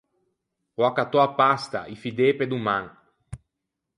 [0.79, 2.85] Ò accattou a pasta, i fidê pe doman.